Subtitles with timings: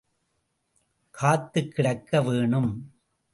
[1.11, 2.91] காத்துக் கிடக்க வேணும்.